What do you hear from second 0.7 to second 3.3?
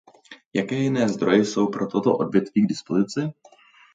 jiné zdroje jsou pro toto odvětví k dispozici?